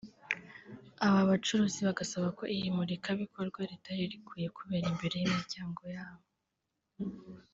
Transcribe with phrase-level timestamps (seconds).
[1.05, 6.25] Aba bacuruzi bagasaba ko iri murikabikorwa ritari rikwiye kubera imbere y’imiryango yabo